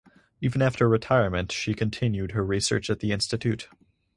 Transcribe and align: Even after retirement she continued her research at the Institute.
Even 0.41 0.63
after 0.63 0.89
retirement 0.89 1.51
she 1.51 1.75
continued 1.75 2.31
her 2.31 2.43
research 2.43 2.89
at 2.89 3.01
the 3.01 3.11
Institute. 3.11 3.69